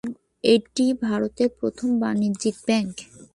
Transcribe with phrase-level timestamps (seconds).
[0.43, 2.95] এটি ভারতের প্রথম বাণিজ্যিক ব্যাঙ্ক।